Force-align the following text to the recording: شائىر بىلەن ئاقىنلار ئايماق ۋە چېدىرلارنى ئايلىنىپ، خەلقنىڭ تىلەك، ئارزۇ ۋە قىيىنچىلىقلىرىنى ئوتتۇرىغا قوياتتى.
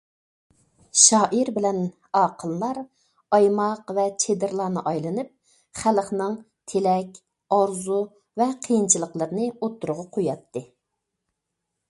شائىر 0.99 1.49
بىلەن 1.57 1.81
ئاقىنلار 2.21 2.77
ئايماق 3.37 3.91
ۋە 3.97 4.05
چېدىرلارنى 4.23 4.81
ئايلىنىپ، 4.93 5.29
خەلقنىڭ 5.81 6.37
تىلەك، 6.73 7.19
ئارزۇ 7.59 7.99
ۋە 8.43 8.47
قىيىنچىلىقلىرىنى 8.65 9.47
ئوتتۇرىغا 9.55 10.07
قوياتتى. 10.17 10.65